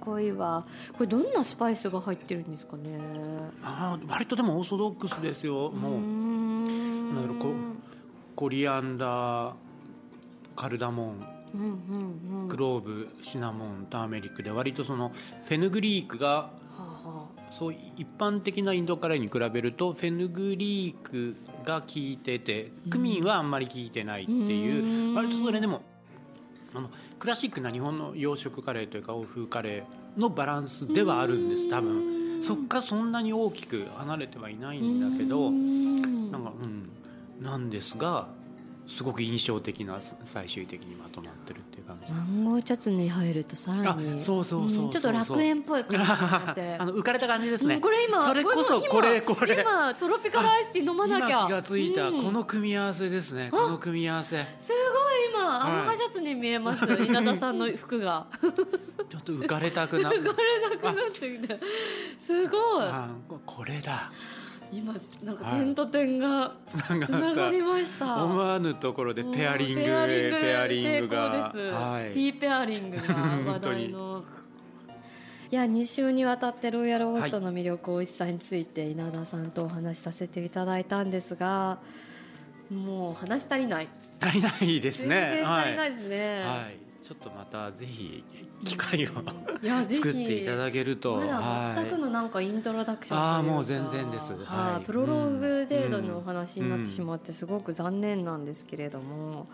[0.07, 2.97] これすごいわこれどんなスパイスが入ってるんですかね？
[3.61, 5.69] あー割とでもオーソドックスですよ。
[5.71, 6.01] もう
[7.13, 7.53] なんだろうこ
[8.35, 9.53] コリアンダー
[10.55, 12.49] カルダモンうんうんうん。
[12.49, 15.11] クローブシナモンターメリックで割とその
[15.45, 25.15] フェヌグリークがはあはそう一般的なインドカレーに比べるとフェヌグリークが効いててクミンはあんまり効いてないっていううん。
[25.15, 25.81] 割とそれでも
[26.75, 26.89] あの
[27.19, 31.69] クラシックな日本の洋食カレーというか欧風カレーのバランスではあるんです。
[31.69, 32.41] 多分。
[32.41, 35.47] そっからそんなに大きく離れてはいないんだけど。
[35.47, 36.29] うん。
[36.29, 36.89] なんかうん。
[37.43, 38.27] なんですが
[38.87, 42.11] すごく印象的な最終的にまとまってるっていう感じ。
[42.11, 44.87] マンゴーチャツネに入るとさらにあそうそうそうそう。
[44.87, 46.75] んちょっと楽園っぽい感じになって。
[46.79, 51.27] あの浮かれた感じですね、うんこれ今それこそこれもこれ今トロピカルアイスティー飲まなきゃ。
[51.39, 52.23] 今気がついた、うん。
[52.23, 53.49] この組み合わせですね。
[53.51, 54.45] この組み合わせ。
[54.59, 55.71] すごい今はい。
[55.73, 58.27] アロハシャツに見えます、 稲田さんの服が。
[59.09, 61.59] ちょっと浮かれたくなこれなくなってきて
[62.19, 62.87] すごい。
[63.45, 64.11] これだ
[64.71, 64.93] 今
[65.23, 66.75] なんか点と点がつ
[67.09, 69.95] ながりました、思わぬところでペアリングペ
[70.55, 73.03] アリングが、はい、T ペアリングが
[73.53, 74.23] 話題の。
[75.49, 81.79] いや2週にわたってロイヤルホストの魅力、美味しさについて稲田さんとお話しさせていただいたんですが
[82.69, 83.87] もう話足りない。
[84.19, 85.41] 足りないですね。
[85.45, 88.21] 足りないですね、はい、はいちょっとまたぜひ
[88.65, 89.11] 機会を
[89.89, 99.47] 作っていただけると、まだ全くのなんかイントロダクションああもう全然です、はい、プロローグ程度のお話になってしまってすごく残念なんですけれども、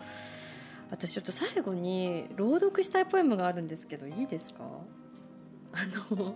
[0.90, 4.64] 私ちょっと最後に朗読したいポエムがあるんですけどいいですか？
[5.74, 6.34] あの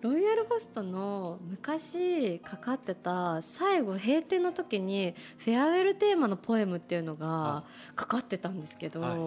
[0.00, 9.18] ロイヤルホストの昔かかってた最後閉店の時にフェアウェルテーマのポエムっていうのがかかってたんですけど、はい、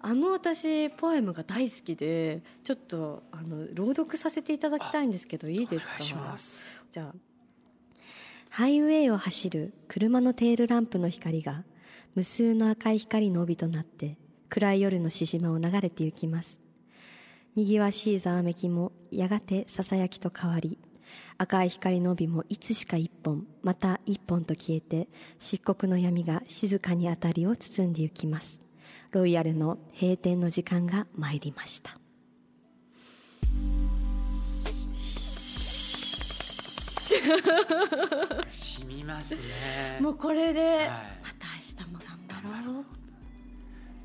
[0.00, 6.36] あの私ポエムが大好きでちょっとあの朗読させていただきたいんですけどいいですか？
[6.90, 7.14] じゃあ。
[8.48, 11.64] ハイウェイを走る車のテールランプの光が
[12.14, 14.16] 無数の赤い光の帯となって
[14.48, 16.62] 暗い夜の獅子島を流れて行きます
[17.56, 20.78] にぎわしいざわめきもやがてささやきと変わり
[21.38, 28.62] 赤い光の帯もいつしか一本また一本と消えて漆黒の闇が静かに辺りを包んでゆきます。
[29.10, 31.98] ロイヤルの閉店の時間が参りました。
[38.50, 39.98] しみますね。
[40.00, 40.88] もうこれで、はい、ま
[41.38, 41.98] た明日も
[42.28, 42.84] 頑張ろう。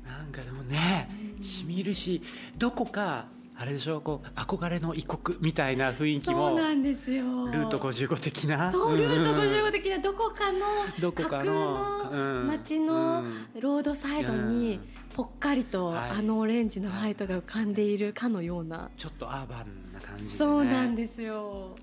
[0.08, 1.10] なんかでもね、
[1.42, 2.22] しみるし
[2.56, 3.26] どこか
[3.62, 3.98] あれでしょ？
[3.98, 7.22] うこう憧れの異国みたいな雰囲気もそうなんですよ。
[7.46, 8.72] ルート55的な？
[8.72, 10.58] そう、ルート55的などこかの
[11.00, 12.10] どこかの
[12.44, 13.22] 街の
[13.60, 14.80] ロードサイドに
[15.14, 21.76] ぽっかりとあのオレンジのライトが浮かんでいるかのような、ちょっとアーバンな感じ、ね、そうなんですよ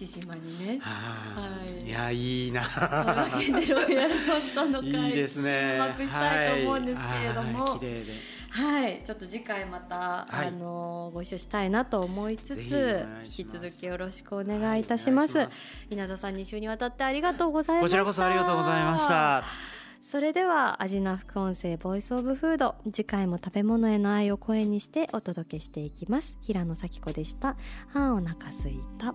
[0.00, 0.78] 獅子島にね。
[0.80, 1.88] はい。
[1.88, 2.62] いやいいな。
[2.62, 5.78] というわけでロイヤルホストの会いいですね。
[5.96, 7.78] 注目したいと思うんですけれども。
[7.78, 8.12] 綺麗で。
[8.50, 9.02] はい。
[9.04, 15.38] ちょっと次回また、はい、あのご一緒したいなと思いつつ引き続きよろしくお願いいたします。
[15.38, 15.48] はい、
[15.90, 17.98] 稲田さん2週にわたってありがとうございました。
[17.98, 19.44] こちらこそありがとうございました。
[20.02, 22.74] それでは味な副音声ボイスオブフード。
[22.86, 26.36] 次回も食べ物への愛を声にしてお届けしていきます。
[26.40, 27.56] 平野咲子でした。
[27.94, 29.14] あお腹すいた